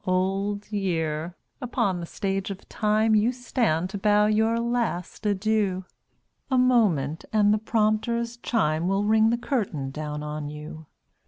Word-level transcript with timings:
Old 0.03 0.71
Year! 0.71 1.35
upon 1.61 1.99
the 1.99 2.07
Stage 2.07 2.49
of 2.49 2.67
Time 2.67 3.13
You 3.13 3.31
stand 3.31 3.91
to 3.91 3.99
bow 3.99 4.25
your 4.25 4.57
last 4.59 5.27
adieu; 5.27 5.85
A 6.49 6.57
moment, 6.57 7.23
and 7.31 7.53
the 7.53 7.59
prompter's 7.59 8.37
chime 8.37 8.87
Will 8.87 9.03
ring 9.03 9.29
the 9.29 9.37
curtain 9.37 9.91
down 9.91 10.23
on 10.23 10.49
you. 10.49 10.87